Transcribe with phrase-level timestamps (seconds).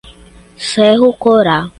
[0.69, 1.59] Cerro Corá